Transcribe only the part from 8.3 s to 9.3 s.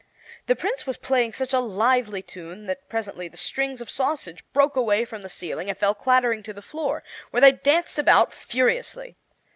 furiously.